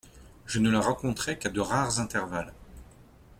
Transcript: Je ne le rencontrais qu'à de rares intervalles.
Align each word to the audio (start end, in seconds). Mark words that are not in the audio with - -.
Je 0.47 0.57
ne 0.57 0.71
le 0.71 0.79
rencontrais 0.79 1.37
qu'à 1.37 1.49
de 1.51 1.59
rares 1.59 1.99
intervalles. 1.99 2.53